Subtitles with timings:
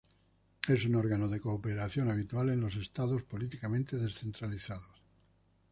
[0.67, 4.99] Es un órgano de cooperación habitual en los estados políticamente descentralizados.